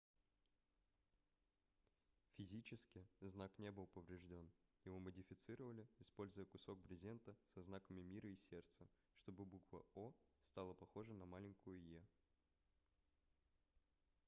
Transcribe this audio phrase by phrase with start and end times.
[2.37, 4.51] физически знак не был поврежден
[4.83, 10.11] его модифицировали используя кусок брезента со знаками мира и сердца чтобы буква о
[10.41, 12.03] стала похожа на маленькую е